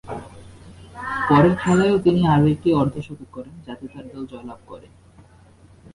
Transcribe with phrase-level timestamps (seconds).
[1.29, 4.87] পরের খেলায়ও তিনি আরও একটি অর্ধ-শতক করেন যাতে তার দল জয়লাভ করে।